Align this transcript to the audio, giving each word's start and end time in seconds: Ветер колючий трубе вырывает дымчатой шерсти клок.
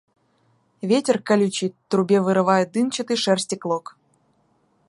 Ветер 0.89 1.17
колючий 1.27 1.73
трубе 1.89 2.19
вырывает 2.25 2.71
дымчатой 2.71 3.17
шерсти 3.23 3.55
клок. 3.63 3.85